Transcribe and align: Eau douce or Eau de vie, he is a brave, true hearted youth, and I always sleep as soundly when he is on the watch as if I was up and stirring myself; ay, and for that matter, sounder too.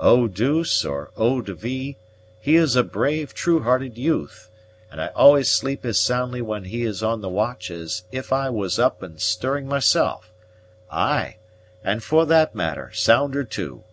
Eau 0.00 0.26
douce 0.26 0.84
or 0.84 1.12
Eau 1.16 1.40
de 1.40 1.54
vie, 1.54 1.96
he 2.40 2.56
is 2.56 2.74
a 2.74 2.82
brave, 2.82 3.32
true 3.32 3.62
hearted 3.62 3.96
youth, 3.96 4.50
and 4.90 5.00
I 5.00 5.10
always 5.14 5.48
sleep 5.48 5.84
as 5.84 5.96
soundly 6.00 6.42
when 6.42 6.64
he 6.64 6.82
is 6.82 7.04
on 7.04 7.20
the 7.20 7.28
watch 7.28 7.70
as 7.70 8.02
if 8.10 8.32
I 8.32 8.50
was 8.50 8.80
up 8.80 9.00
and 9.00 9.20
stirring 9.20 9.68
myself; 9.68 10.32
ay, 10.90 11.36
and 11.84 12.02
for 12.02 12.26
that 12.26 12.52
matter, 12.52 12.90
sounder 12.94 13.44
too. 13.44 13.84